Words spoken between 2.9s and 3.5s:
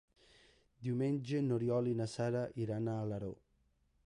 a Alaró.